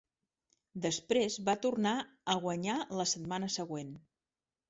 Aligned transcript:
Després 0.85 1.35
va 1.49 1.55
tornar 1.65 1.91
a 2.35 2.37
guanyar 2.45 2.79
la 3.01 3.07
setmana 3.13 3.53
següent. 3.59 3.93